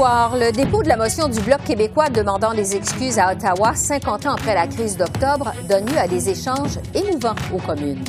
[0.00, 4.32] Le dépôt de la motion du Bloc québécois demandant des excuses à Ottawa 50 ans
[4.32, 8.02] après la crise d'octobre donne lieu à des échanges émouvants aux communes.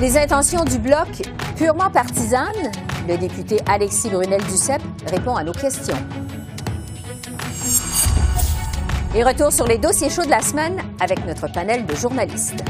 [0.00, 1.22] Les intentions du Bloc
[1.56, 2.72] purement partisanes,
[3.06, 5.98] le député Alexis Brunel-Duceppe répond à nos questions.
[9.14, 12.64] Et retour sur les dossiers chauds de la semaine avec notre panel de journalistes.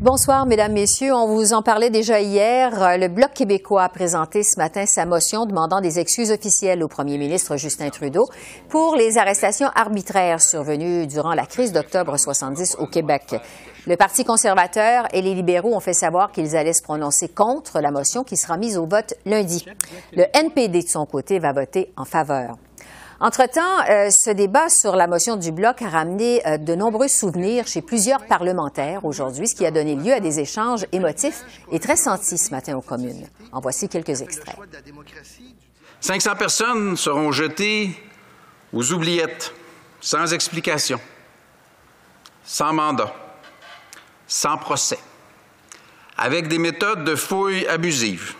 [0.00, 1.12] Bonsoir, Mesdames, Messieurs.
[1.12, 2.70] On vous en parlait déjà hier.
[2.98, 7.18] Le Bloc québécois a présenté ce matin sa motion demandant des excuses officielles au premier
[7.18, 8.28] ministre Justin Trudeau
[8.68, 13.34] pour les arrestations arbitraires survenues durant la crise d'octobre 70 au Québec.
[13.88, 17.90] Le Parti conservateur et les libéraux ont fait savoir qu'ils allaient se prononcer contre la
[17.90, 19.66] motion qui sera mise au vote lundi.
[20.12, 22.56] Le NPD, de son côté, va voter en faveur.
[23.20, 27.66] Entre-temps, euh, ce débat sur la motion du Bloc a ramené euh, de nombreux souvenirs
[27.66, 31.96] chez plusieurs parlementaires aujourd'hui, ce qui a donné lieu à des échanges émotifs et très
[31.96, 33.26] sentis ce matin aux communes.
[33.50, 34.54] En voici quelques extraits.
[36.00, 37.90] 500 personnes seront jetées
[38.72, 39.52] aux oubliettes,
[40.00, 41.00] sans explication,
[42.44, 43.12] sans mandat,
[44.28, 45.00] sans procès,
[46.16, 48.34] avec des méthodes de fouilles abusives,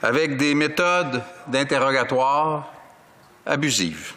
[0.00, 2.71] avec des méthodes d'interrogatoire
[3.46, 4.14] abusive,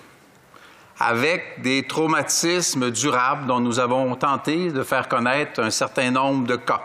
[0.99, 6.55] avec des traumatismes durables dont nous avons tenté de faire connaître un certain nombre de
[6.55, 6.81] cas,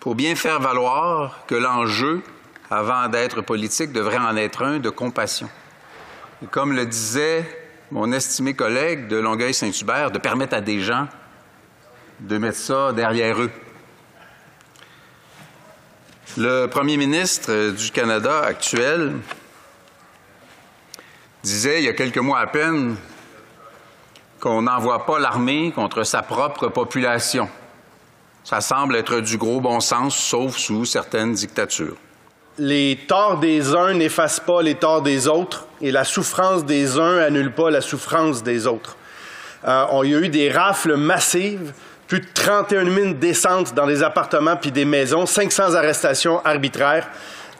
[0.00, 2.22] pour bien faire valoir que l'enjeu,
[2.70, 5.48] avant d'être politique, devrait en être un de compassion.
[6.42, 7.44] Et comme le disait
[7.90, 11.06] mon estimé collègue de Longueuil-Saint-Hubert, de permettre à des gens
[12.20, 13.50] de mettre ça derrière eux.
[16.36, 19.12] Le premier ministre du Canada actuel,
[21.44, 22.96] disait il y a quelques mois à peine
[24.40, 27.48] qu'on n'envoie pas l'armée contre sa propre population.
[28.42, 31.96] Ça semble être du gros bon sens, sauf sous certaines dictatures.
[32.58, 37.18] Les torts des uns n'effacent pas les torts des autres et la souffrance des uns
[37.18, 38.96] annule pas la souffrance des autres.
[39.66, 41.72] Euh, il y a eu des rafles massives,
[42.06, 47.08] plus de 31 000 descentes dans des appartements puis des maisons, 500 arrestations arbitraires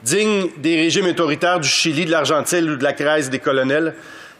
[0.05, 3.95] dignes des régimes autoritaires du Chili, de l'Argentine ou de la Grèce des colonels.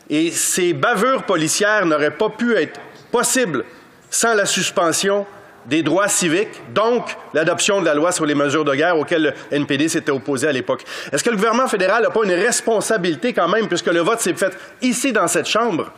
[0.10, 2.80] Et ces bavures policières n'auraient pas pu être
[3.12, 3.66] possibles
[4.12, 5.26] sans la suspension
[5.66, 9.58] des droits civiques, donc l'adoption de la loi sur les mesures de guerre auxquelles le
[9.58, 10.84] NPD s'était opposé à l'époque.
[11.12, 14.36] Est-ce que le gouvernement fédéral n'a pas une responsabilité quand même, puisque le vote s'est
[14.36, 15.92] fait ici dans cette Chambre,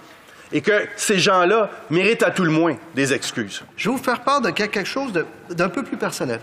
[0.54, 3.62] et que ces gens-là méritent à tout le moins des excuses?
[3.76, 5.12] Je vais vous faire part de quelque chose
[5.50, 6.40] d'un peu plus personnel.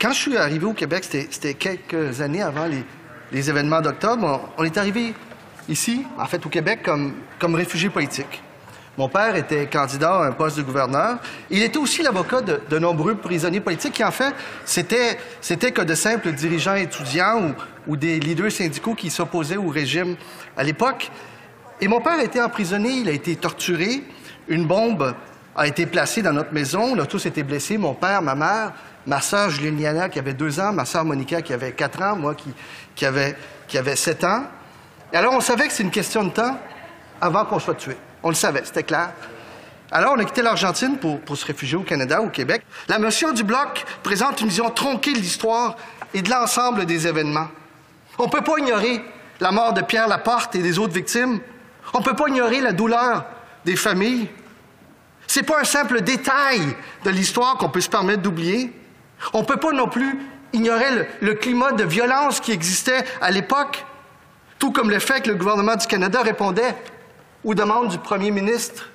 [0.00, 2.66] Quand je suis arrivé au Québec, c'était quelques années avant
[3.32, 5.12] les, événements d'octobre, on, est arrivé
[5.68, 8.40] ici, en fait au Québec, comme, comme réfugié politique.
[8.96, 11.18] Mon père était candidat à un poste de gouverneur.
[11.50, 14.32] Il était aussi l'avocat de, nombreux prisonniers politiques qui, en fait,
[14.64, 15.18] c'était,
[15.72, 20.14] que de simples dirigeants étudiants ou, ou des leaders syndicaux qui s'opposaient au régime
[20.56, 21.10] à l'époque.
[21.80, 24.04] Et mon père a été emprisonné, il a été torturé.
[24.46, 25.12] Une bombe
[25.56, 26.92] a été placée dans notre maison.
[26.94, 28.72] On a tous été blessés, mon père, ma mère
[29.08, 32.34] ma sœur Juliana qui avait deux ans, ma sœur Monica qui avait quatre ans, moi
[32.34, 32.52] qui,
[32.94, 33.36] qui, avait,
[33.66, 34.44] qui avait sept ans.
[35.12, 36.60] Et alors, on savait que c'est une question de temps
[37.18, 37.96] avant qu'on soit tué.
[38.22, 39.10] On le savait, c'était clair.
[39.90, 42.62] Alors, on a quitté l'Argentine pour, pour se réfugier au Canada, au Québec.
[42.86, 45.76] La motion du Bloc présente une vision tronquée de l'histoire
[46.12, 47.48] et de l'ensemble des événements.
[48.18, 49.02] On ne peut pas ignorer
[49.40, 51.40] la mort de Pierre Laporte et des autres victimes.
[51.94, 53.24] On ne peut pas ignorer la douleur
[53.64, 54.28] des familles.
[55.26, 56.60] C'est pas un simple détail
[57.04, 58.74] de l'histoire qu'on peut se permettre d'oublier.
[59.32, 60.18] On ne peut pas non plus
[60.52, 63.84] ignorer le, climat de violence qui existait à l'époque,
[64.58, 66.74] tout comme le fait que le gouvernement du Canada répondait
[67.44, 68.88] aux demandes du premier ministre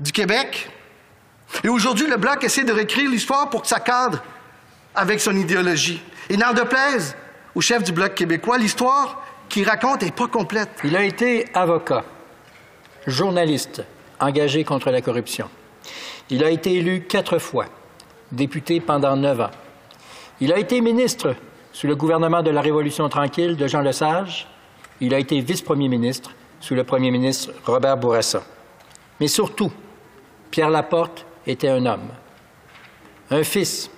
[0.00, 0.70] du Québec.
[1.62, 4.22] Et aujourd'hui, le Bloc essaie de réécrire l'histoire pour que ça cadre
[4.94, 6.02] avec son idéologie.
[6.28, 7.16] Et n'en déplaise
[7.54, 10.70] au chef du Bloc québécois, l'histoire qu'il raconte n'est pas complète.
[10.82, 12.04] Il a été avocat,
[13.06, 13.82] journaliste,
[14.18, 15.48] engagé contre la corruption.
[16.30, 17.66] Il a été élu quatre fois
[18.32, 19.50] député pendant neuf ans.
[20.40, 21.34] Il a été ministre
[21.72, 24.48] sous le gouvernement de la Révolution tranquille de Jean Lesage.
[25.00, 26.30] Il a été vice-premier ministre
[26.60, 28.42] sous le premier ministre Robert Bourassa.
[29.20, 29.72] Mais surtout,
[30.50, 32.08] Pierre Laporte était un homme,
[33.30, 33.90] un fils,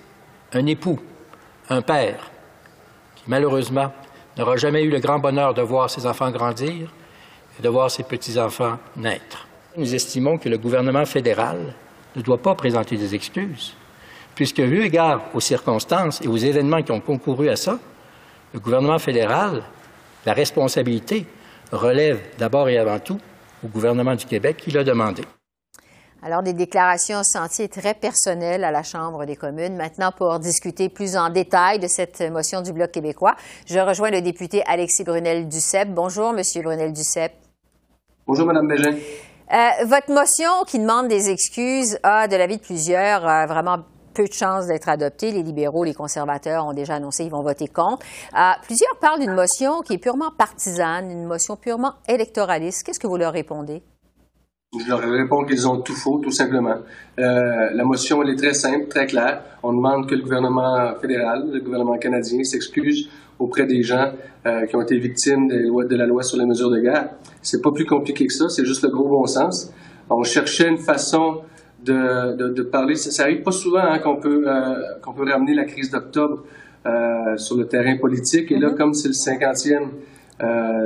[0.52, 0.98] un époux,
[1.68, 2.30] un père,
[3.14, 3.92] qui malheureusement
[4.36, 6.92] n'aura jamais eu le grand bonheur de voir ses enfants grandir
[7.58, 9.46] et de voir ses petits-enfants naître.
[9.76, 11.74] Nous estimons que le gouvernement fédéral
[12.14, 13.74] ne doit pas présenter des excuses,
[14.36, 17.80] puisque, vu égard aux circonstances et aux événements qui ont concouru à ça,
[18.54, 19.62] le gouvernement fédéral,
[20.24, 21.26] la responsabilité
[21.72, 23.18] relève d'abord et avant tout
[23.64, 25.22] au gouvernement du Québec qui l'a demandé.
[26.22, 29.76] Alors, des déclarations sentiers très personnelles à la Chambre des communes.
[29.76, 33.36] Maintenant, pour discuter plus en détail de cette motion du Bloc québécois,
[33.66, 35.88] je rejoins le député Alexis Brunel-Duceppe.
[35.90, 37.32] Bonjour, Monsieur Brunel-Duceppe.
[38.26, 38.96] Bonjour, Madame Bégin.
[39.52, 43.78] Euh, votre motion qui demande des excuses a, de l'avis de plusieurs, euh, vraiment
[44.16, 45.30] peu de chances d'être adoptée.
[45.30, 48.04] Les libéraux, les conservateurs ont déjà annoncé qu'ils vont voter contre.
[48.34, 52.84] Euh, plusieurs parlent d'une motion qui est purement partisane, une motion purement électoraliste.
[52.84, 53.82] Qu'est-ce que vous leur répondez?
[54.78, 56.76] Je leur réponds qu'ils ont tout faux, tout simplement.
[57.18, 59.42] Euh, la motion, elle est très simple, très claire.
[59.62, 63.08] On demande que le gouvernement fédéral, le gouvernement canadien, s'excuse
[63.38, 64.12] auprès des gens
[64.46, 67.10] euh, qui ont été victimes de la loi sur les mesures de guerre.
[67.42, 69.72] C'est pas plus compliqué que ça, c'est juste le gros bon sens.
[70.08, 71.42] On cherchait une façon
[71.86, 72.96] de, de, parler.
[72.96, 76.44] Ça, arrive pas souvent hein, qu'on peut euh, qu'on peut ramener la crise d'octobre
[76.86, 78.50] euh, sur le terrain politique.
[78.52, 78.76] Et là, mm-hmm.
[78.76, 79.90] comme c'est le cinquantième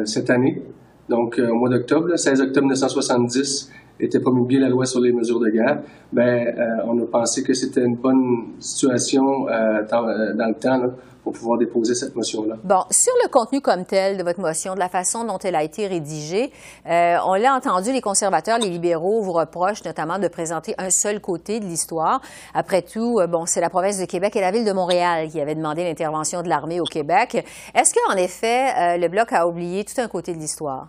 [0.05, 0.63] cette année,
[1.09, 5.51] donc au mois d'octobre, 16 octobre 1970, était promulguée la loi sur les mesures de
[5.51, 5.83] guerre,
[6.13, 10.55] ben, euh, on a pensé que c'était une bonne situation euh, dans, euh, dans, le
[10.55, 10.89] temps là,
[11.23, 12.57] pour pouvoir déposer cette motion-là.
[12.65, 15.63] Bon, sur le contenu comme tel de votre motion, de la façon dont elle a
[15.63, 16.51] été rédigée,
[16.87, 21.21] euh, on l'a entendu, les conservateurs, les libéraux vous reprochent notamment de présenter un seul
[21.21, 22.21] côté de l'histoire.
[22.55, 25.55] Après tout, bon, c'est la province de Québec et la ville de Montréal qui avaient
[25.55, 27.45] demandé l'intervention de l'armée au Québec.
[27.75, 30.89] Est-ce qu'en effet, le Bloc a oublié tout un côté de l'histoire?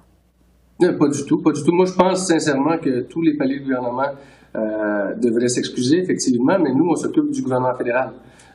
[0.89, 1.71] Pas du tout, pas du tout.
[1.71, 4.11] Moi, je pense sincèrement que tous les paliers du gouvernement
[4.55, 8.11] euh, devraient s'excuser, effectivement, mais nous, on s'occupe du gouvernement fédéral.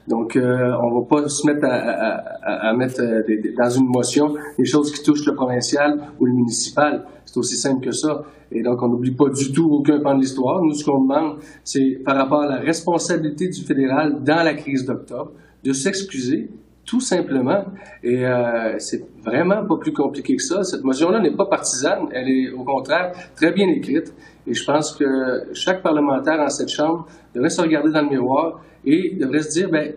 [0.09, 3.23] Donc, euh, on va pas se mettre à, mettre euh,
[3.59, 7.05] dans une motion des choses qui touchent le provincial ou le municipal.
[7.25, 8.23] C'est aussi simple que ça.
[8.53, 10.63] Et donc, on n'oublie pas du tout aucun pan de l'histoire.
[10.63, 14.85] Nous, ce qu'on demande, c'est par rapport à la responsabilité du fédéral dans la crise
[14.85, 15.33] d'octobre,
[15.65, 16.51] de s'excuser
[16.87, 17.65] tout simplement.
[18.03, 20.63] Et euh, c'est vraiment pas plus compliqué que ça.
[20.63, 24.15] Cette motion-là n'est pas partisane, elle est au contraire très bien écrite.
[24.47, 28.61] Et je pense que chaque parlementaire dans cette Chambre devrait se regarder dans le miroir
[28.85, 29.95] et devrait se dire, ben,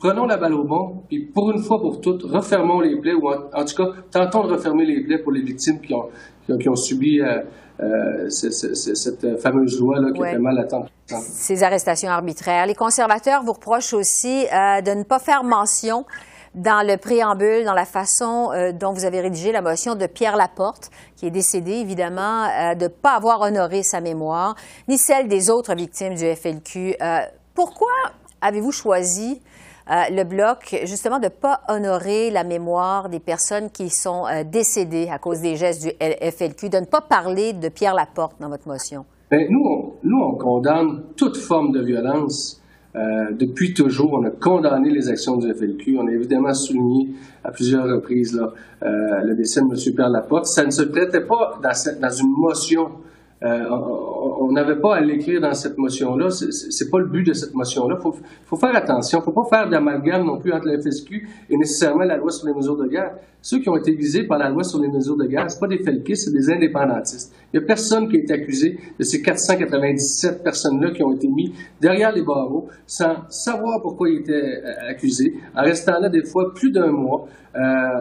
[0.00, 3.28] prenons la balle au bon, et pour une fois pour toutes, refermons les plaies, ou
[3.28, 6.08] en, tout cas, tentons de refermer les plaies pour les victimes qui ont,
[6.58, 7.38] qui ont, subi euh,
[7.80, 12.66] euh, cette fameuse loi là, qui fait mal à tant Ces arrestations arbitraires.
[12.66, 16.04] Les conservateurs vous reprochent aussi de ne pas faire mention
[16.54, 20.36] dans le préambule, dans la façon euh, dont vous avez rédigé la motion de Pierre
[20.36, 24.54] Laporte, qui est décédé, évidemment, euh, de ne pas avoir honoré sa mémoire,
[24.88, 26.96] ni celle des autres victimes du FLQ.
[27.00, 27.20] Euh,
[27.54, 27.92] pourquoi
[28.40, 29.40] avez-vous choisi
[29.88, 35.18] le bloc, justement, de ne pas honorer la mémoire des personnes qui sont décédées à
[35.18, 39.04] cause des gestes du FLQ, de ne pas parler de Pierre Laporte dans votre motion?
[39.30, 42.61] Bien, nous, nous, on condamne toute forme de violence
[42.94, 45.98] euh, depuis toujours, on a condamné les actions du FLQ.
[45.98, 47.10] On a évidemment souligné
[47.42, 48.38] à plusieurs reprises
[48.82, 49.94] euh, le décès de M.
[49.94, 50.46] Pierre Laporte.
[50.46, 52.90] Ça ne se traitait pas dans une motion
[53.44, 53.64] euh,
[54.40, 56.30] on n'avait pas à l'écrire dans cette motion-là.
[56.30, 57.96] C'est pas le but de cette motion-là.
[57.96, 59.20] Faut, faut, faire attention.
[59.20, 62.54] Faut pas faire d'amalgame non plus entre la FSQ et nécessairement la loi sur les
[62.54, 63.14] mesures de guerre.
[63.44, 65.66] Ceux qui ont été visés par la loi sur les mesures de guerre, ce pas
[65.66, 67.34] des felkistes, c'est des indépendantistes.
[67.52, 71.26] Il n'y a personne qui a été accusé de ces 497 personnes-là qui ont été
[71.26, 76.22] mis derrière les barreaux sans savoir pourquoi ils étaient euh, accusés, en restant là des
[76.24, 77.58] fois plus d'un mois, euh,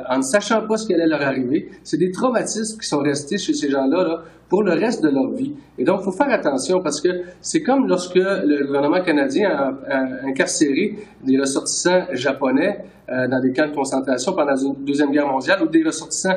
[0.08, 1.70] en ne sachant pas ce qui allait leur arriver.
[1.84, 5.32] C'est des traumatismes qui sont restés chez ces gens-là là, pour le reste de leur
[5.32, 5.56] vie.
[5.78, 7.08] Et donc, il faut faire attention parce que
[7.40, 13.70] c'est comme lorsque le gouvernement canadien a, incarcéré des ressortissants japonais euh, dans des camps
[13.70, 16.36] de concentration pendant la Deuxième Guerre mondiale ou des ressortissants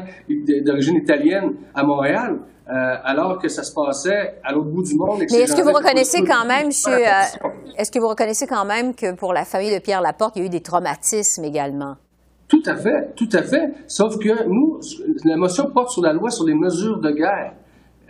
[0.64, 2.38] d'origine italienne à Montréal.
[2.66, 5.18] Euh, alors que ça se passait à l'autre bout du monde.
[5.18, 8.94] Mais est-ce que vous reconnaissez quand même, monsieur, euh, est-ce que vous reconnaissez quand même
[8.94, 11.96] que pour la famille de Pierre Laporte, il y a eu des traumatismes également?
[12.46, 13.74] Tout à fait, tout à fait.
[13.88, 14.78] Sauf que nous,
[15.24, 17.54] la motion porte sur la loi sur les mesures de guerre.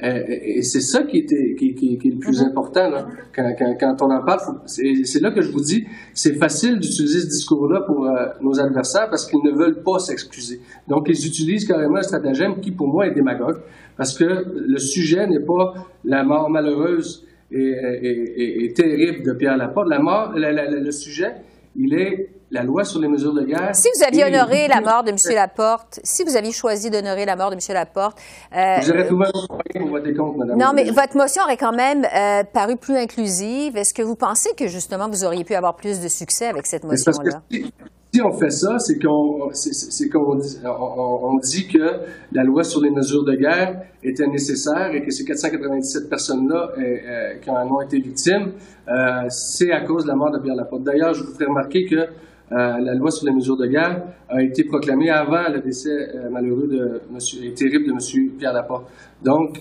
[0.04, 2.48] Euh, et c'est ça qui, était, qui, qui, qui, est le plus mm-hmm.
[2.48, 3.06] important là.
[3.34, 4.40] Quand, quand, quand, on en parle.
[4.66, 9.08] C'est là que je vous dis, c'est facile d'utiliser ce discours-là pour euh, nos adversaires
[9.08, 10.60] parce qu'ils ne veulent pas s'excuser.
[10.88, 13.60] Donc, ils utilisent carrément un stratagème qui, pour moi, est démagogue
[13.96, 19.56] parce que le sujet n'est pas la mort malheureuse et, et, et, terrible de Pierre
[19.56, 19.88] Laporte.
[19.88, 21.32] La mort, le sujet,
[21.76, 23.74] il est la loi sur les mesures de guerre.
[23.74, 25.16] Si vous aviez honoré la mort de M.
[25.34, 27.60] Laporte, si vous aviez choisi d'honorer la mort de M.
[27.74, 28.18] Laporte.
[28.56, 29.18] Euh, vous aurez tout
[29.78, 30.56] pour voter contre, Mme.
[30.56, 33.76] Non, mais votre motion aurait quand même euh, paru plus inclusive.
[33.76, 36.84] Est-ce que vous pensez que justement vous auriez pu avoir plus de succès avec cette
[36.84, 37.42] motion-là?
[38.14, 39.50] si on fait ça, c'est qu'on
[40.12, 41.98] qu'on dit, on, dit que
[42.30, 46.80] la loi sur les mesures de guerre était nécessaire et que ces 497 personnes-là euh,
[46.80, 48.52] euh, qui en ont été victimes,
[48.86, 50.84] euh, c'est à cause de la mort de Pierre Laporte.
[50.84, 52.06] D'ailleurs, je vous ferai remarquer que
[52.50, 57.00] la loi sur les mesures de guerre a été proclamée avant le décès malheureux de
[57.12, 57.98] monsieur, et terrible de M.
[58.38, 58.86] Pierre Laporte.
[59.22, 59.60] Donc,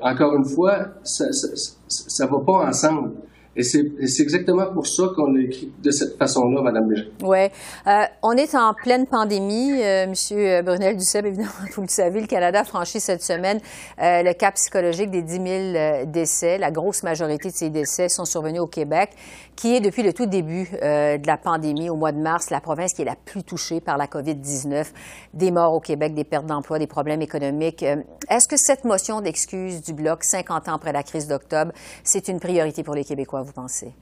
[0.00, 3.12] encore une fois, ça ne va pas ensemble.
[3.56, 7.04] Et c'est exactement pour ça qu'on écrit de cette façon-là, Mme Bégin.
[7.22, 7.46] Oui.
[7.86, 9.82] Euh, on est en pleine pandémie.
[9.82, 13.60] Euh, Monsieur Brunel Duceppe, évidemment, vous le savez, le Canada a franchi cette semaine
[14.00, 16.58] euh, le cap psychologique des 10 000 euh, décès.
[16.58, 19.10] La grosse majorité de ces décès sont survenus au Québec,
[19.56, 22.60] qui est depuis le tout début euh, de la pandémie, au mois de mars, la
[22.60, 24.86] province qui est la plus touchée par la COVID-19.
[25.32, 27.82] Des morts au Québec, des pertes d'emploi, des problèmes économiques.
[27.82, 32.40] Est-ce que cette motion d'excuse du Bloc, 50 ans après la crise d'octobre, c'est une
[32.40, 33.43] priorité pour les Québécois?
[33.44, 33.94] Vous pensez?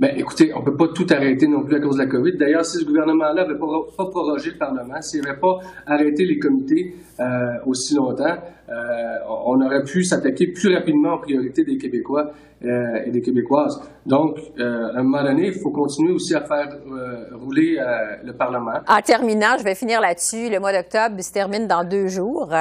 [0.00, 2.36] Bien, écoutez, on ne peut pas tout arrêter non plus à cause de la COVID.
[2.36, 6.38] D'ailleurs, si ce gouvernement-là n'avait pas, pas, prorogé le Parlement, s'il n'avait pas arrêté les
[6.38, 8.36] comités euh, aussi longtemps,
[8.68, 12.32] euh, on aurait pu s'attaquer plus rapidement aux priorités des Québécois
[12.64, 13.78] euh, et des Québécoises.
[14.06, 16.78] Donc, euh, à un moment donné, il faut continuer aussi à faire
[17.32, 17.78] rouler
[18.22, 18.80] le Parlement.
[18.88, 20.48] En terminant, je vais finir là-dessus.
[20.48, 22.52] Le mois d'octobre se termine dans deux jours.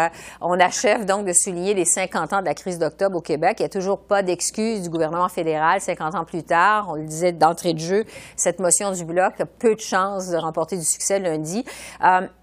[0.42, 3.58] on achève donc de souligner les 50 ans de la crise d'octobre au Québec.
[3.60, 6.88] Il n'y a toujours pas d'excuse du gouvernement fédéral 50 ans plus tard.
[6.90, 8.04] On le disait d'entrée de jeu,
[8.36, 11.64] cette motion du Bloc a peu de chances de remporter du succès lundi.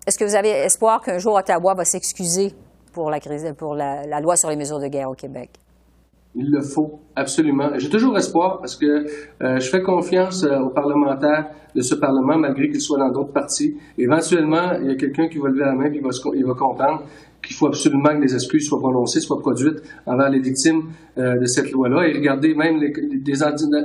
[0.07, 2.55] Est-ce que vous avez espoir qu'un jour Ottawa va s'excuser?
[2.93, 5.51] Pour la crise, pour la, loi sur les mesures de guerre au Québec?
[6.35, 7.71] Il le faut, absolument.
[7.77, 8.87] J'ai toujours espoir parce que
[9.43, 13.33] euh, je fais confiance euh, aux parlementaires de ce Parlement, malgré qu'ils soient dans d'autres
[13.33, 13.77] partis.
[13.99, 16.55] Éventuellement, il y a quelqu'un qui va lever la main et il va, il va
[16.55, 17.03] comprendre
[17.43, 21.47] qu'il faut absolument que des excuses soient prononcées, soient produites envers les victimes euh, de
[21.47, 22.07] cette loi-là.
[22.07, 22.81] Et regardez, même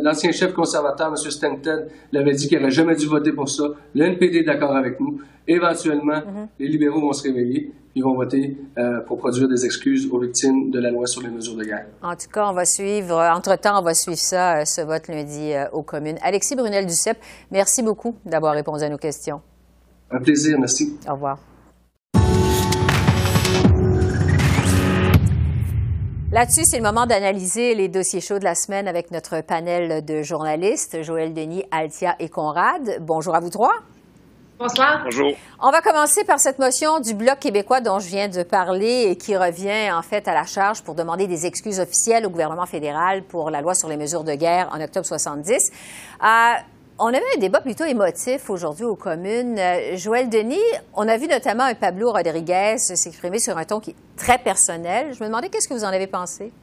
[0.03, 1.15] l'ancien chef conservateur, M.
[1.15, 3.63] Stanton, l'avait dit qu'il n'aurait jamais dû voter pour ça.
[3.93, 5.19] Le NPD est d'accord avec nous.
[5.47, 6.47] Éventuellement, mm-hmm.
[6.59, 10.69] les libéraux vont se réveiller ils vont voter euh, pour produire des excuses aux victimes
[10.69, 11.87] de la loi sur les mesures de guerre.
[12.03, 15.53] En tout cas, on va suivre, entre-temps, on va suivre ça, euh, ce vote lundi
[15.71, 16.17] aux communes.
[16.21, 17.17] Alexis Brunel-Duceppe,
[17.51, 19.41] merci beaucoup d'avoir répondu à nos questions.
[20.11, 20.97] Un plaisir, merci.
[21.07, 21.39] Au revoir.
[26.31, 30.21] Là-dessus, c'est le moment d'analyser les dossiers chauds de la semaine avec notre panel de
[30.21, 32.97] journalistes, Joël Denis, Altia et Conrad.
[32.99, 33.73] Bonjour à vous trois.
[34.57, 35.01] Bonsoir.
[35.03, 35.33] Bonjour.
[35.62, 39.17] On va commencer par cette motion du Bloc québécois dont je viens de parler et
[39.17, 43.24] qui revient en fait à la charge pour demander des excuses officielles au gouvernement fédéral
[43.24, 45.71] pour la loi sur les mesures de guerre en octobre 70.
[46.97, 49.59] On avait un débat plutôt émotif aujourd'hui aux communes.
[49.59, 53.89] Euh, Joël Denis, on a vu notamment un Pablo Rodriguez s'exprimer sur un ton qui
[53.89, 55.13] est très personnel.
[55.13, 56.53] Je me demandais qu'est-ce que vous en avez pensé?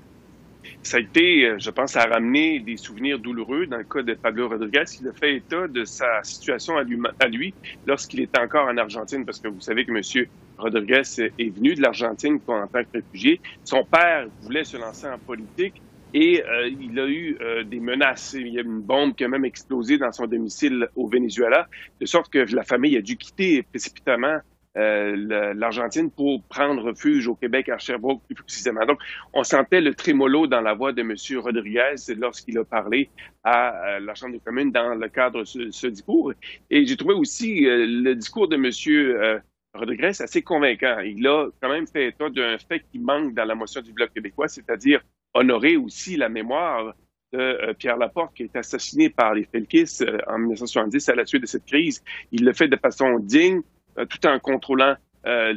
[0.83, 4.15] Ça a été, euh, je pense, à ramener des souvenirs douloureux dans le cas de
[4.15, 4.85] Pablo Rodriguez.
[5.01, 7.55] Il a fait état de sa situation à lui, à lui
[7.87, 10.27] lorsqu'il était encore en Argentine, parce que vous savez que M.
[10.59, 13.41] Rodriguez est venu de l'Argentine en tant que réfugié.
[13.65, 15.83] Son père voulait se lancer en politique
[16.15, 18.35] et euh, il a eu euh, des menaces.
[18.35, 21.69] Il y a une bombe qui a même explosé dans son domicile au Venezuela,
[22.01, 24.39] de sorte que la famille a dû quitter précipitamment
[24.77, 28.85] euh, l'Argentine pour prendre refuge au Québec, à Sherbrooke plus précisément.
[28.87, 28.99] Donc,
[29.33, 31.15] on sentait le trémolo dans la voix de M.
[31.41, 33.11] Rodriguez lorsqu'il a parlé
[33.45, 36.33] à la Chambre des communes dans le cadre de ce, discours.
[36.71, 39.41] Et j'ai trouvé aussi le discours de M.
[39.75, 40.99] Rodriguez assez convaincant.
[41.01, 44.13] Il a quand même fait état d'un fait qui manque dans la motion du Bloc
[44.13, 45.01] québécois, c'est-à-dire
[45.35, 46.95] honorer aussi la mémoire
[47.33, 51.25] de euh, Pierre Laporte, qui est assassiné par les Felkis euh, en 1970 à la
[51.25, 52.03] suite de cette crise.
[52.31, 53.63] Il le fait de façon digne, euh,
[53.97, 54.97] tout en contrôlant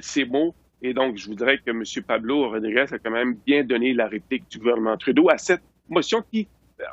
[0.01, 0.53] ses mots.
[0.81, 1.83] Et donc, je voudrais que M.
[2.05, 6.23] Pablo Rodriguez a quand même bien donné la réplique du gouvernement Trudeau à cette motion
[6.31, 6.47] qui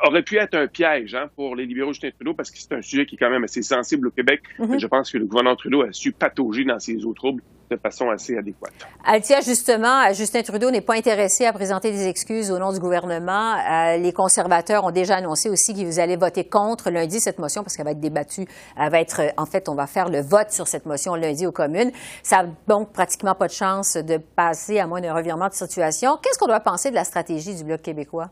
[0.06, 2.82] aurait pu être un piège hein, pour les libéraux Justin Trudeau parce que c'est un
[2.82, 4.42] sujet qui est quand même assez sensible au Québec.
[4.58, 4.78] Mm-hmm.
[4.78, 8.10] Je pense que le gouvernement Trudeau a su patauger dans ses eaux troubles de façon
[8.10, 8.72] assez adéquate.
[9.04, 13.54] Altia, justement, Justin Trudeau n'est pas intéressé à présenter des excuses au nom du gouvernement.
[13.54, 17.76] Euh, les conservateurs ont déjà annoncé aussi qu'ils allaient voter contre lundi cette motion parce
[17.76, 18.46] qu'elle va être débattue.
[18.76, 21.52] Elle va être, en fait, on va faire le vote sur cette motion lundi aux
[21.52, 21.90] communes.
[22.22, 26.18] Ça n'a donc pratiquement pas de chance de passer à moins d'un revirement de situation.
[26.22, 28.30] Qu'est-ce qu'on doit penser de la stratégie du Bloc québécois?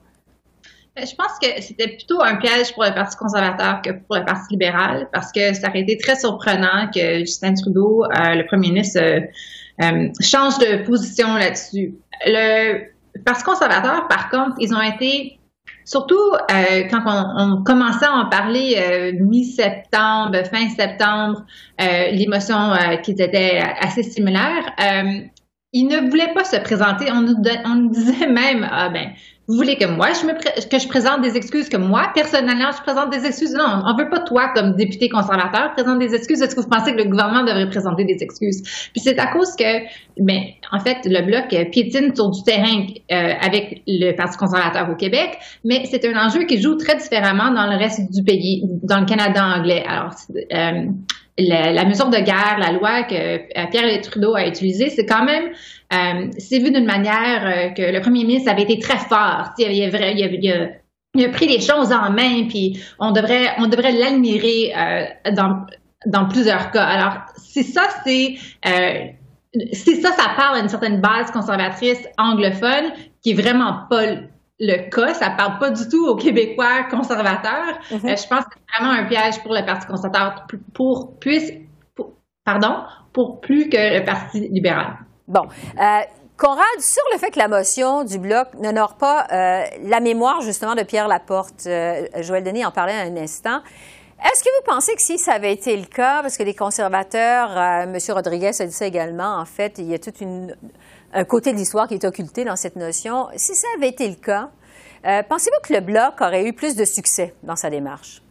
[0.97, 4.25] Ben, je pense que c'était plutôt un piège pour le Parti conservateur que pour le
[4.25, 8.71] Parti libéral, parce que ça aurait été très surprenant que Justin Trudeau, euh, le premier
[8.71, 9.21] ministre, euh,
[9.83, 11.95] euh, change de position là-dessus.
[12.27, 12.89] Le
[13.25, 15.37] Parti conservateur, par contre, ils ont été
[15.85, 16.33] Surtout
[16.91, 21.45] quand on, commençait à en parler mi-septembre, fin septembre,
[21.79, 24.73] l'émotion qui était assez similaire,
[25.73, 27.11] ils ne voulaient pas se présenter.
[27.11, 29.11] On nous, on nous disait même, ah ben,
[29.51, 32.81] vous voulez que moi, je me que je présente des excuses, que moi, personnellement, je
[32.83, 33.53] présente des excuses?
[33.53, 36.41] Non, on veut pas toi, comme député conservateur, présenter des excuses.
[36.41, 38.63] Est-ce que vous pensez que le gouvernement devrait présenter des excuses?
[38.93, 39.81] Puis c'est à cause que,
[40.19, 40.41] ben,
[40.71, 45.37] en fait, le Bloc piétine sur du terrain euh, avec le Parti conservateur au Québec,
[45.65, 49.07] mais c'est un enjeu qui joue très différemment dans le reste du pays, dans le
[49.07, 49.83] Canada anglais.
[49.85, 50.15] Alors,
[50.55, 50.87] euh,
[51.41, 55.51] la, mesure de guerre, la loi que euh, Pierre Trudeau a utilisée, c'est quand même,
[55.93, 59.51] euh, c'est vu d'une manière euh, que le premier ministre avait été très fort.
[59.59, 64.73] Il, a, pris les choses en main, puis on devrait, on devrait l'admirer
[65.33, 65.67] dans,
[66.07, 66.85] dans plusieurs cas.
[66.85, 68.37] Alors, si ça, c'est
[69.73, 72.93] si ça, ça parle à une certaine base conservatrice anglophone
[73.23, 74.05] qui est vraiment pas
[74.61, 77.79] le cas, ça parle pas du tout aux Québécois conservateurs.
[77.93, 81.51] Euh, je pense que c'est vraiment un piège pour le Parti conservateur pour, plus,
[82.45, 84.99] pardon, pour plus que le Parti libéral.
[85.27, 85.43] Bon.
[85.81, 86.01] Euh,
[86.37, 90.75] Conrad, sur le fait que la motion du Bloc n'honore pas euh, la mémoire justement
[90.75, 91.69] de Pierre Laporte,
[92.21, 93.61] Joël Denis en parlait un instant,
[94.23, 97.57] est-ce que vous pensez que si ça avait été le cas, parce que les conservateurs,
[97.59, 97.97] M.
[98.11, 100.55] Rodriguez a dit ça également, en fait, il y a toute une
[101.13, 103.29] un côté de l'histoire qui est occulté dans cette notion.
[103.37, 104.51] Si ça avait été le cas,
[105.07, 108.23] euh, pensez-vous que le Bloc aurait eu plus de succès dans sa démarche?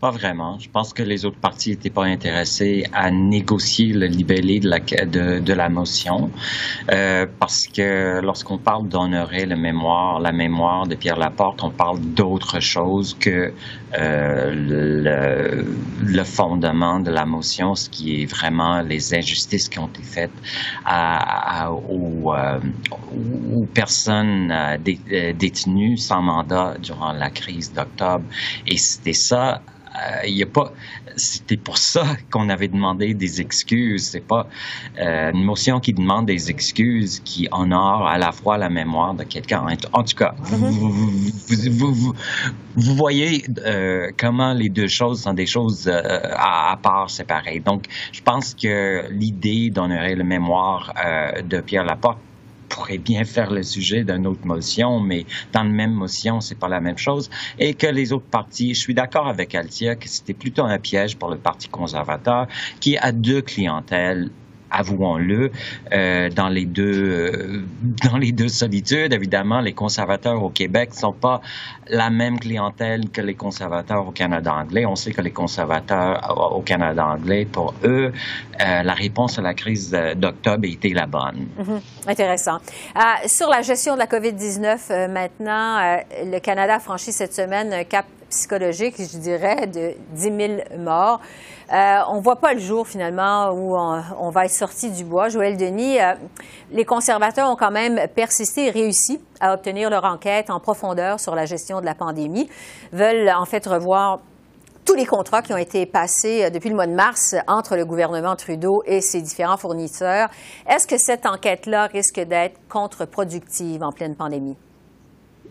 [0.00, 0.58] Pas vraiment.
[0.58, 4.78] Je pense que les autres partis n'étaient pas intéressés à négocier le libellé de la,
[4.78, 6.30] de, de la motion,
[6.90, 12.00] euh, parce que lorsqu'on parle d'honorer la mémoire, la mémoire de Pierre Laporte, on parle
[12.00, 13.52] d'autre chose que
[13.98, 15.66] euh, le,
[16.02, 20.30] le, fondement de la motion, ce qui est vraiment les injustices qui ont été faites
[20.86, 22.58] à, à, aux, euh,
[23.54, 24.78] aux, personnes euh,
[25.12, 28.24] euh, détenues sans mandat durant la crise d'octobre.
[28.66, 29.60] Et c'était ça
[30.26, 30.72] il y a pas.
[31.16, 34.08] C'était pour ça qu'on avait demandé des excuses.
[34.10, 34.48] C'est pas
[34.98, 39.24] euh, une motion qui demande des excuses qui honore à la fois la mémoire de
[39.24, 39.66] quelqu'un.
[39.92, 42.14] En tout cas, vous, vous,
[42.76, 47.60] vous, voyez euh, comment les deux choses sont des choses à, à, part séparées.
[47.60, 50.94] Donc, je pense que l'idée d'honorer la mémoire
[51.44, 52.18] de Pierre Laporte
[52.70, 56.68] pourrait bien faire le sujet d'une autre motion, mais dans la même motion, c'est pas
[56.68, 57.28] la même chose.
[57.58, 61.18] Et que les autres partis, je suis d'accord avec Altia que c'était plutôt un piège
[61.18, 62.46] pour le Parti conservateur
[62.80, 64.30] qui a deux clientèles
[64.70, 65.50] avouons-le,
[65.92, 67.62] euh, dans les deux euh,
[68.08, 69.12] dans les deux solitudes.
[69.12, 71.40] Évidemment, les conservateurs au Québec sont pas
[71.88, 74.86] la même clientèle que les conservateurs au Canada anglais.
[74.86, 78.12] On sait que les conservateurs au Canada anglais, pour eux,
[78.60, 81.48] euh, la réponse à la crise d'octobre était la bonne.
[81.58, 82.10] Mm-hmm.
[82.10, 82.58] Intéressant.
[83.26, 88.06] sur la gestion de la COVID-19, maintenant, le Canada a franchi cette semaine un cap
[88.30, 91.20] psychologique, je dirais, de 10 000 morts.
[91.72, 95.28] Euh, on ne voit pas le jour finalement où on, va être sorti du bois.
[95.28, 96.14] Joël Denis, euh,
[96.72, 101.34] les conservateurs ont quand même persisté et réussi à obtenir leur enquête en profondeur sur
[101.34, 102.48] la gestion de la pandémie,
[102.92, 104.20] veulent en fait revoir
[104.84, 107.84] tous les contrats qui ont été passés euh, depuis le mois de mars entre le
[107.84, 110.28] gouvernement Trudeau et ses différents fournisseurs.
[110.68, 114.56] Est-ce que cette enquête-là risque d'être contre-productive en pleine pandémie?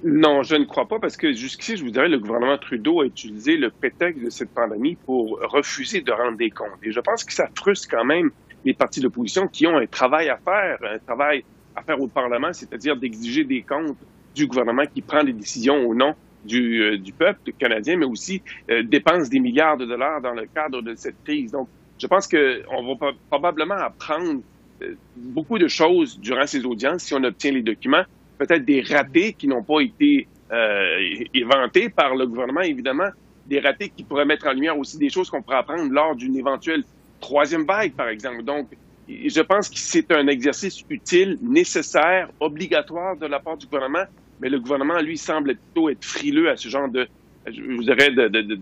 [0.03, 3.05] Non, je ne crois pas parce que jusqu'ici, je vous dirais, le gouvernement Trudeau a
[3.05, 6.79] utilisé le prétexte de cette pandémie pour refuser de rendre des comptes.
[6.83, 8.31] Et je pense que ça frustre quand même
[8.63, 11.43] les partis d'opposition qui ont un travail à faire, un travail
[11.75, 13.97] à faire au Parlement, c'est-à-dire d'exiger des comptes
[14.35, 18.83] du gouvernement qui prend des décisions au nom du, euh, peuple canadien, mais aussi euh,
[18.83, 21.51] dépense des milliards de dollars dans le cadre de cette crise.
[21.51, 24.39] Donc, je pense qu'on va probablement apprendre
[24.81, 28.05] euh, beaucoup de choses durant ces audiences si on obtient les documents
[28.39, 33.09] peut-être des ratés qui n'ont pas été euh, éventés par le gouvernement, évidemment,
[33.45, 36.35] des ratés qui pourraient mettre en lumière aussi des choses qu'on pourrait apprendre lors d'une
[36.35, 36.83] éventuelle
[37.19, 38.43] troisième vague, par exemple.
[38.43, 38.69] Donc,
[39.07, 44.05] je pense que c'est un exercice utile, nécessaire, obligatoire de la part du gouvernement,
[44.39, 47.07] mais le gouvernement, lui, semble plutôt être frileux à ce genre de,
[47.45, 48.09] je vous dirais,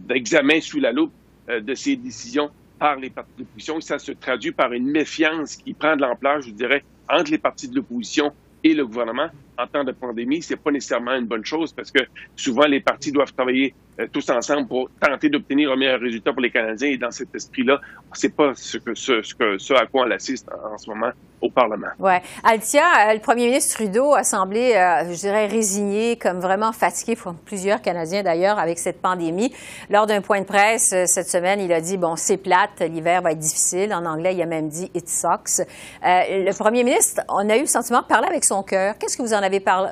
[0.08, 1.14] d'examen de, sous la loupe
[1.50, 3.80] euh, de ces décisions par les partis de l'opposition.
[3.82, 7.68] Ça se traduit par une méfiance qui prend de l'ampleur, je dirais, entre les partis
[7.68, 8.32] de l'opposition
[8.64, 12.00] et le gouvernement en temps de pandémie, c'est pas nécessairement une bonne chose parce que
[12.36, 16.42] souvent les partis doivent travailler euh, tous ensemble pour tenter d'obtenir un meilleur résultat pour
[16.42, 16.90] les Canadiens.
[16.90, 17.82] Et dans cet esprit-là,
[18.14, 21.10] c'est pas ce que ce, que ce à quoi on assiste en, ce moment
[21.42, 21.88] au Parlement.
[21.98, 26.72] Ouais, Altia, euh, le Premier ministre Trudeau a semblé, euh, je dirais, résigné, comme vraiment
[26.72, 29.54] fatigué pour plusieurs Canadiens d'ailleurs avec cette pandémie.
[29.90, 33.32] Lors d'un point de presse cette semaine, il a dit bon, c'est plate, l'hiver va
[33.32, 33.94] être difficile.
[33.94, 35.66] En anglais, il a même dit it sucks.
[36.04, 38.96] le Premier ministre, on a eu le sentiment de parler avec son cœur.
[39.00, 39.47] Qu'est-ce que vous en avez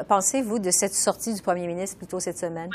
[0.08, 2.70] pensé vous de cette sortie du Premier ministre plutôt cette semaine?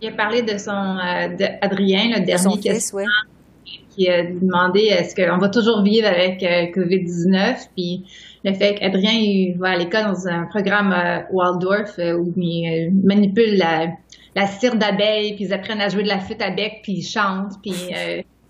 [0.00, 2.80] Il a parlé de son euh, Adrien, le dernier
[3.90, 7.68] qui a demandé est-ce qu'on va toujours vivre avec euh, COVID-19.
[7.74, 8.04] Puis
[8.44, 10.94] le fait qu'Adrien il va à l'école dans un programme
[11.32, 13.86] Waldorf où il manipule la,
[14.34, 17.06] la cire d'abeille, puis ils apprennent à jouer de la flûte à bec, puis ils
[17.06, 17.72] chantent, puis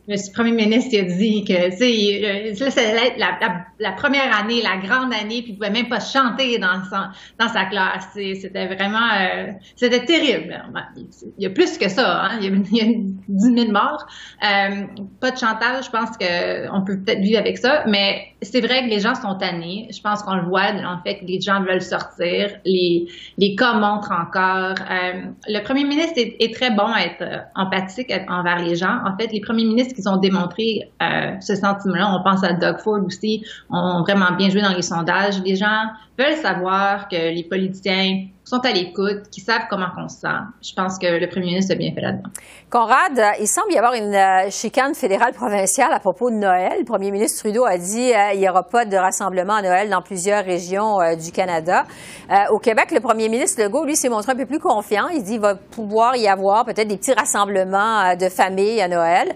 [0.09, 3.39] le premier ministre a dit que c'est la,
[3.79, 6.81] la, première année, la grande année, puis il pouvait même pas chanter dans,
[7.39, 8.09] dans sa classe.
[8.15, 10.63] C'était vraiment, euh, c'était terrible.
[10.97, 12.39] Il y a plus que ça, hein?
[12.41, 14.07] il, y a, il, 10 000 morts.
[14.45, 14.85] Euh,
[15.21, 18.89] pas de chantage, je pense qu'on peut peut-être vivre avec ça, mais c'est vrai que
[18.89, 19.89] les gens sont tannés.
[19.91, 22.51] Je pense qu'on le voit, en fait, les gens veulent sortir.
[22.65, 23.07] Les,
[23.39, 24.75] les cas montrent encore.
[24.91, 28.99] Euh, le premier ministre est, très bon à être empathique envers les gens.
[29.05, 32.15] En fait, les premiers ministres qui ont démontré euh, ce sentiment-là.
[32.19, 35.41] On pense à Doug Ford aussi, ont vraiment bien joué dans les sondages.
[35.45, 35.87] Les gens
[36.19, 40.39] veulent savoir que les politiciens sont à l'écoute, qui savent comment on se sent.
[40.63, 42.31] Je pense que le premier ministre a bien fait là-dedans.
[42.71, 46.75] Conrad, il semble y avoir une euh, chicane fédérale provinciale à propos de Noël.
[46.79, 50.01] Le premier ministre Trudeau a dit euh, n'y aura pas de rassemblement à Noël dans
[50.01, 51.85] plusieurs régions euh, du Canada.
[52.53, 55.09] au Québec, le premier ministre Legault, lui, s'est montré un peu plus confiant.
[55.09, 59.35] Il dit qu'il va pouvoir y avoir peut-être des petits rassemblements de familles à Noël.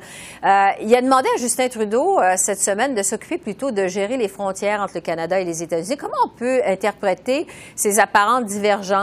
[0.81, 4.81] il a demandé à Justin Trudeau cette semaine de s'occuper plutôt de gérer les frontières
[4.81, 5.96] entre le Canada et les États-Unis.
[5.96, 8.99] Comment on peut interpréter ces apparentes divergences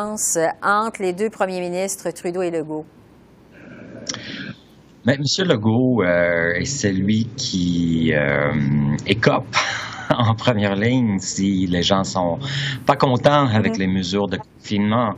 [0.62, 2.86] entre les deux premiers ministres, Trudeau et Legault?
[5.06, 5.24] Mais M.
[5.48, 8.52] Legault euh, est celui qui euh,
[9.06, 9.56] écope
[10.10, 12.40] en première ligne si les gens sont
[12.86, 13.80] pas contents avec mm-hmm.
[13.80, 15.14] les mesures de confinement.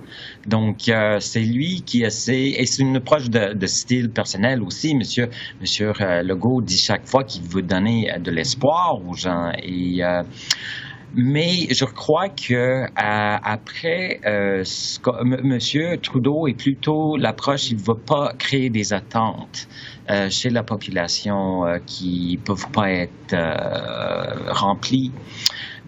[0.45, 4.95] Donc, euh, c'est lui qui essaie, et c'est une approche de, style personnel aussi.
[4.95, 9.51] Monsieur, Monsieur Legault dit chaque fois qu'il veut donner de l'espoir aux gens.
[9.63, 10.03] Et
[11.13, 14.63] mais je crois que euh, après, euh,
[15.43, 19.67] Monsieur Trudeau est plutôt l'approche, il ne veut pas créer des attentes
[20.09, 23.35] euh, chez la population qui ne peuvent pas être
[24.51, 25.11] remplies.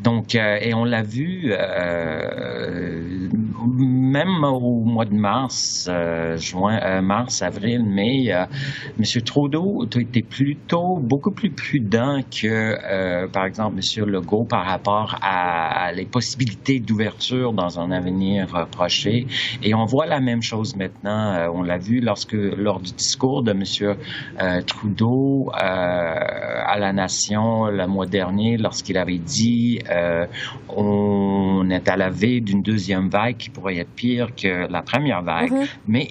[0.04, 3.30] Donc, euh, et on l'a vu euh,
[3.78, 9.22] même au mois de mars, euh, juin, mars, avril, mai, M.
[9.24, 14.06] Trudeau était plutôt beaucoup plus prudent que, par exemple, M.
[14.10, 19.06] Legault par rapport à, les possibilités d'ouverture dans un avenir proche.
[19.06, 21.52] Et on voit la même chose maintenant.
[21.54, 24.64] on l'a vu lorsque, lors du discours de M.
[24.66, 30.26] Trudeau à la nation le mois dernier, lorsqu'il avait dit euh,
[30.70, 35.22] on est à la veille d'une deuxième vague qui pourrait être pire que la première
[35.22, 35.68] vague, mm-hmm.
[35.88, 36.08] mais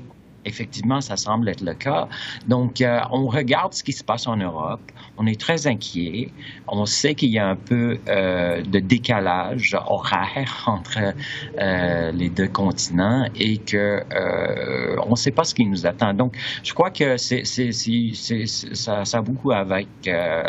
[0.46, 2.08] effectivement, ça semble être le cas.
[2.48, 4.80] Donc, euh, on regarde ce qui se passe en Europe.
[5.18, 6.30] On est très inquiet.
[6.66, 11.12] On sait qu'il y a un peu euh, de décalage horaire entre
[12.12, 14.02] les deux continents et que
[15.06, 16.14] on ne sait pas ce qui nous attend.
[16.14, 19.88] Donc, je crois que c'est, ça, ça a beaucoup avec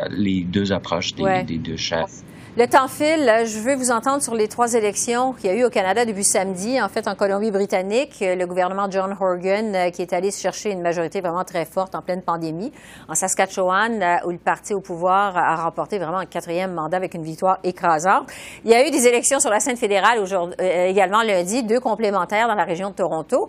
[0.09, 2.23] les deux approches des, des deux chefs.
[2.57, 3.31] Le temps file.
[3.45, 6.25] Je veux vous entendre sur les trois élections qu'il y a eu au Canada depuis
[6.25, 6.81] samedi.
[6.81, 11.21] En fait, en Colombie-Britannique, le gouvernement John Horgan, euh, qui est allé chercher une majorité
[11.21, 12.73] vraiment très forte en pleine pandémie.
[13.07, 17.13] En Saskatchewan, euh, où le parti au pouvoir a remporté vraiment un quatrième mandat avec
[17.13, 18.29] une victoire écrasante.
[18.65, 22.49] Il y a eu des élections sur la scène fédérale euh, également lundi, deux complémentaires
[22.49, 23.47] dans la région de Toronto.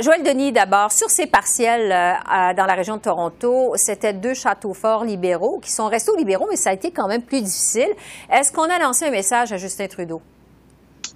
[0.00, 1.90] Joël Denis, d'abord, sur ces partiels
[2.56, 6.48] dans la région de Toronto, c'était deux châteaux forts libéraux qui sont restés aux libéraux,
[6.50, 7.90] mais ça a été quand même plus difficile.
[8.32, 10.22] Est-ce qu'on a lancé un message à Justin Trudeau?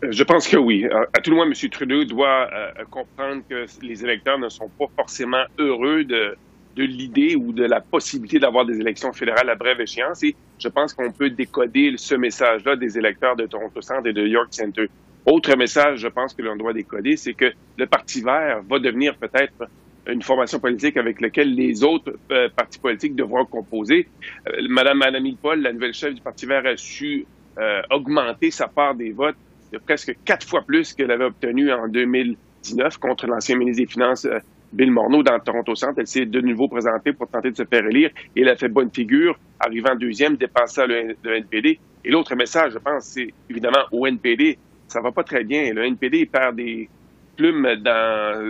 [0.05, 0.85] Euh, je pense que oui.
[0.85, 1.71] Euh, à tout le moins, M.
[1.71, 6.37] Trudeau doit euh, comprendre que les électeurs ne sont pas forcément heureux de,
[6.77, 10.23] de l'idée ou de la possibilité d'avoir des élections fédérales à brève échéance.
[10.25, 14.27] Et je pense qu'on peut décoder ce message-là des électeurs de Toronto Centre et de
[14.27, 14.87] York Center.
[15.25, 19.17] Autre message, je pense que l'on doit décoder, c'est que le Parti vert va devenir
[19.17, 19.69] peut-être
[20.09, 24.09] une formation politique avec laquelle les autres euh, partis politiques devront composer.
[24.49, 27.27] Euh, Madame Anami Paul, la nouvelle chef du Parti vert, a su
[27.59, 29.37] euh, augmenter sa part des votes
[29.73, 34.29] de presque quatre fois plus qu'elle avait obtenu en 2019 contre l'ancien ministre des Finances,
[34.73, 35.99] Bill Morneau, dans Toronto Centre.
[35.99, 38.69] Elle s'est de nouveau présentée pour tenter de se faire élire et elle a fait
[38.69, 41.81] bonne figure, arrivant deuxième, dépassant le, le NPD.
[42.05, 44.59] Et l'autre message, je pense, c'est évidemment au NPD.
[44.87, 45.73] Ça va pas très bien.
[45.73, 46.89] Le NPD perd des,
[47.37, 48.41] plume dans,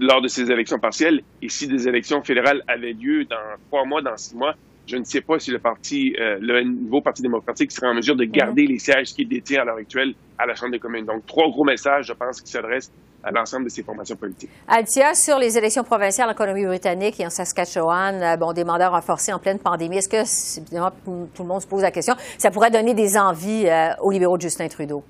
[0.00, 1.20] lors de ces élections partielles.
[1.42, 3.36] Et si des élections fédérales avaient lieu dans
[3.68, 4.54] trois mois, dans six mois,
[4.86, 8.16] je ne sais pas si le parti, euh, le nouveau Parti démocratique sera en mesure
[8.16, 11.04] de garder les sièges qu'il détient à l'heure actuelle à la Chambre des communes.
[11.04, 12.90] Donc, trois gros messages, je pense, qui s'adressent
[13.22, 14.50] à l'ensemble de ces formations politiques.
[14.66, 19.32] Altia, sur les élections provinciales en Colombie-Britannique et en Saskatchewan, euh, bon, des mandats renforcés
[19.32, 22.94] en pleine pandémie, est-ce que, tout le monde se pose la question, ça pourrait donner
[22.94, 25.04] des envies euh, aux libéraux de Justin Trudeau?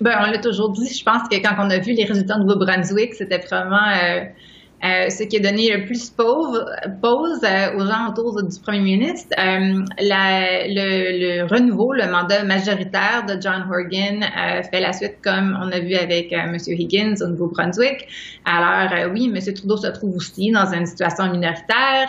[0.00, 0.88] Ben, on l'a toujours dit.
[0.92, 3.86] Je pense que quand on a vu les résultats de Nouveau-Brunswick, c'était vraiment
[4.84, 6.62] euh, ce qui a donné le plus pause,
[7.00, 9.34] pause euh, aux gens autour du premier ministre.
[9.38, 14.20] Euh, le, le, renouveau, le mandat majoritaire de John Horgan
[14.70, 16.56] fait la suite comme on a vu avec M.
[16.66, 18.06] Higgins au Nouveau-Brunswick.
[18.44, 19.54] Alors oui, M.
[19.54, 22.08] Trudeau se trouve aussi dans une situation minoritaire.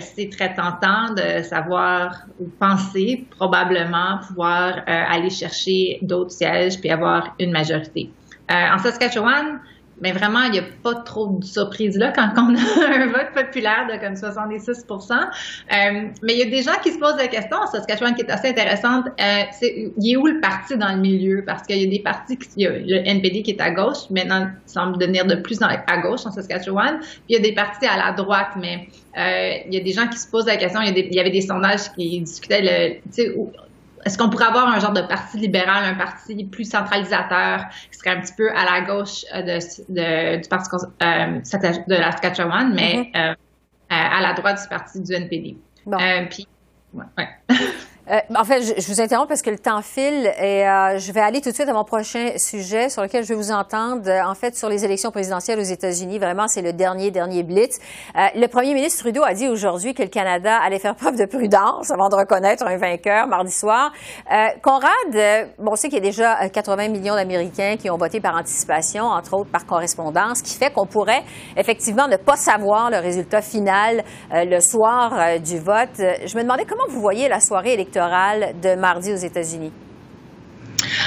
[0.00, 7.34] C'est très tentant de savoir ou penser probablement pouvoir aller chercher d'autres sièges puis avoir
[7.40, 8.10] une majorité.
[8.48, 9.60] en Saskatchewan,
[10.00, 13.32] mais vraiment, il n'y a pas trop de surprise là quand on a un vote
[13.34, 17.28] populaire de comme 76% euh, Mais il y a des gens qui se posent la
[17.28, 21.00] question, Saskatchewan qui est assez intéressante, euh, c'est il est où le parti dans le
[21.00, 21.44] milieu?
[21.46, 24.10] Parce qu'il y a des partis, il y a le NPD qui est à gauche,
[24.10, 27.52] maintenant il semble devenir de plus à gauche en Saskatchewan, puis il y a des
[27.52, 30.56] partis à la droite, mais euh, il y a des gens qui se posent la
[30.56, 33.00] question, il y, a des, il avait des sondages qui discutaient le,
[34.04, 38.10] est-ce qu'on pourrait avoir un genre de parti libéral, un parti plus centralisateur, qui serait
[38.10, 41.40] un petit peu à la gauche euh, de, du parti euh,
[41.86, 43.30] de la Saskatchewan, mais mm-hmm.
[43.30, 43.34] euh,
[43.90, 45.56] à la droite du parti du NPD.
[46.30, 46.46] puis,
[46.94, 47.28] ouais.
[48.10, 51.20] Euh, en fait, je, vous interromps parce que le temps file et euh, je vais
[51.20, 54.02] aller tout de suite à mon prochain sujet sur lequel je vais vous entendre.
[54.08, 57.78] Euh, en fait, sur les élections présidentielles aux États-Unis, vraiment, c'est le dernier, dernier blitz.
[58.16, 61.90] le premier ministre Trudeau a dit aujourd'hui que le Canada allait faire preuve de prudence
[61.90, 63.92] avant de reconnaître un vainqueur mardi soir.
[64.62, 68.36] Conrad, bon, on sait qu'il y a déjà 80 millions d'Américains qui ont voté par
[68.36, 71.22] anticipation, entre autres par correspondance, ce qui fait qu'on pourrait
[71.56, 75.96] effectivement ne pas savoir le résultat final le soir du vote.
[75.96, 79.72] Je me demandais comment vous voyez la soirée électorale de mardi aux États-Unis?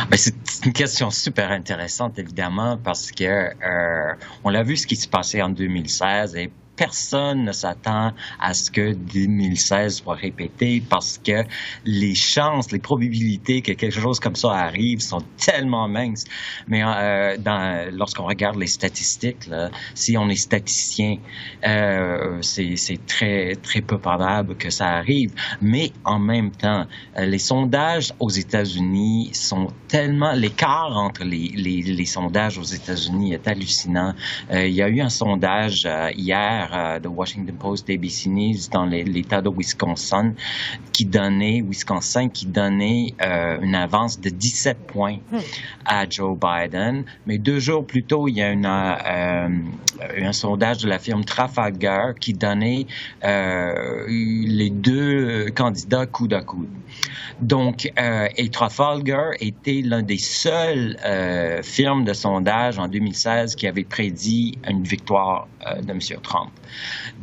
[0.09, 4.95] Ben, c'est une question super intéressante, évidemment, parce que euh, on l'a vu ce qui
[4.95, 11.17] s'est passé en 2016 et personne ne s'attend à ce que 2016 soit répété parce
[11.17, 11.43] que
[11.85, 16.25] les chances, les probabilités que quelque chose comme ça arrive sont tellement minces.
[16.67, 17.35] Mais euh,
[17.91, 21.17] lorsqu'on regarde les statistiques, là, si on est statisticien,
[21.65, 25.31] euh, c'est très très peu probable que ça arrive.
[25.61, 26.85] Mais en même temps,
[27.17, 33.33] euh, les sondages aux États-Unis sont tellement l'écart entre les, les, les, sondages aux États-Unis
[33.33, 34.13] est hallucinant.
[34.51, 36.09] Euh, il y a eu un sondage euh,
[36.63, 40.33] hier de Washington Post, ABC News dans l'État de Wisconsin
[40.93, 45.39] qui donnait, Wisconsin, qui donnait euh, une avance de 17 points hmm.
[45.85, 47.03] à Joe Biden.
[47.25, 49.49] Mais deux jours plus tôt, il y a une, euh,
[50.21, 52.85] un sondage de la firme Trafalgar qui donnait
[53.23, 56.69] euh, les deux candidats coude à coude.
[57.41, 57.91] Donc,
[58.37, 60.97] et Trafalgar était l'un des seuls
[61.63, 65.47] firmes de sondage en 2016 qui avait prédit une victoire
[65.81, 65.99] de M.
[66.21, 66.51] Trump.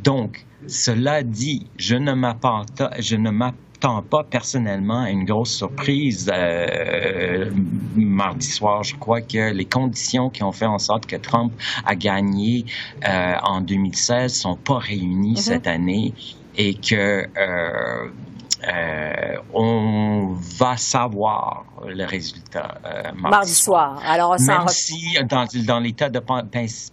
[0.02, 7.50] Donc, cela dit, je ne m'attends pas personnellement à une grosse surprise euh,
[7.96, 8.82] mardi soir.
[8.82, 11.52] Je crois que les conditions qui ont fait en sorte que Trump
[11.86, 12.66] a gagné
[13.08, 15.38] euh, en 2016 sont pas réunies mm-hmm.
[15.38, 16.12] cette année
[16.56, 18.10] et que euh,
[18.68, 24.00] euh, on va savoir le résultat euh, mardi, soir.
[24.06, 26.20] Alors, Même si dans, dans l'État de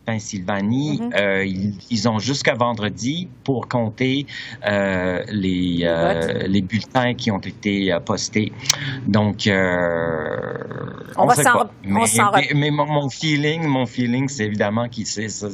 [0.05, 1.19] Pennsylvanie, mm-hmm.
[1.19, 1.45] euh,
[1.89, 4.25] ils, ont jusqu'à vendredi pour compter
[4.63, 8.53] les, les bulletins qui ont été postés.
[9.05, 12.05] Donc, on, va s'en mais,
[12.55, 15.01] mais, mon, feeling, mon feeling, c'est évidemment que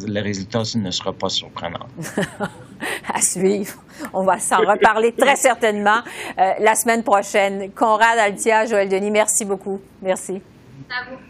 [0.07, 1.87] le résultat ne sera pas surprenant.
[3.11, 3.73] à suivre.
[4.13, 6.01] On va s'en reparler très certainement
[6.39, 7.71] euh, la semaine prochaine.
[7.71, 9.79] Conrad Altia, Joël Denis, merci beaucoup.
[10.01, 10.41] Merci.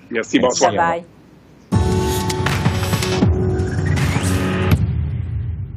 [0.09, 0.73] Merci, bonsoir.
[0.73, 1.03] Bye.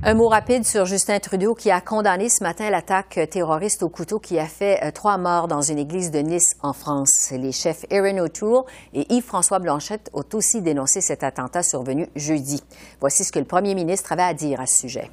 [0.09, 4.21] Un mot rapide sur Justin Trudeau qui a condamné ce matin l'attaque terroriste au couteau
[4.21, 7.33] qui a fait euh, trois morts dans une église de Nice en France.
[7.33, 8.63] Les chefs Erin O'Toole
[8.95, 12.63] et Yves-François Blanchette ont aussi dénoncé cet attentat survenu jeudi.
[13.01, 15.11] Voici ce que le premier ministre avait à dire à ce sujet.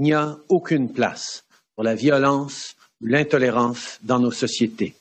[0.00, 4.94] Il n'y a aucune place pour la violence ou l'intolérance dans nos sociétés.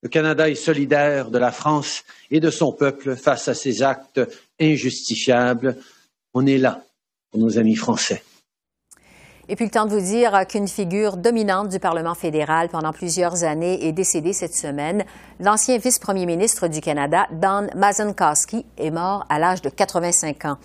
[0.00, 4.20] Le Canada est solidaire de la France et de son peuple face à ces actes
[4.60, 5.76] injustifiables.
[6.34, 6.84] On est là
[7.32, 8.22] pour nos amis français.
[9.52, 13.44] Et puis le temps de vous dire qu'une figure dominante du Parlement fédéral pendant plusieurs
[13.44, 15.04] années est décédée cette semaine.
[15.40, 20.56] L'ancien vice-premier ministre du Canada, Don Mazankowski, est mort à l'âge de 85 ans.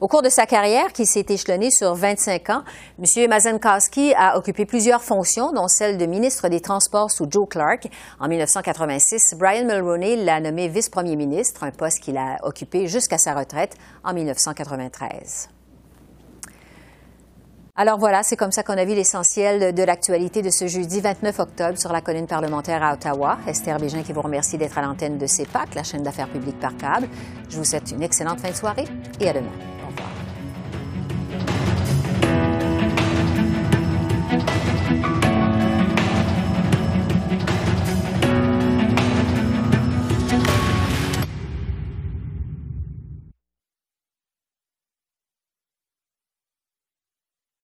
[0.00, 2.62] Au cours de sa carrière, qui s'est échelonnée sur 25 ans,
[3.00, 3.28] M.
[3.28, 7.88] Mazankowski a occupé plusieurs fonctions, dont celle de ministre des Transports sous Joe Clark.
[8.20, 13.34] En 1986, Brian Mulroney l'a nommé vice-premier ministre, un poste qu'il a occupé jusqu'à sa
[13.34, 15.48] retraite en 1993.
[17.78, 21.38] Alors voilà, c'est comme ça qu'on a vu l'essentiel de l'actualité de ce jeudi 29
[21.40, 23.36] octobre sur la colline parlementaire à Ottawa.
[23.46, 26.74] Esther Bégin qui vous remercie d'être à l'antenne de CEPAC, la chaîne d'affaires publiques par
[26.78, 27.06] câble.
[27.50, 28.86] Je vous souhaite une excellente fin de soirée
[29.20, 29.75] et à demain.